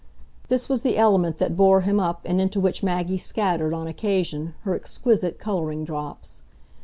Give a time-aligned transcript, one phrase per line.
[0.47, 4.55] This was the element that bore him up and into which Maggie scattered, on occasion,
[4.61, 6.41] her exquisite colouring drops.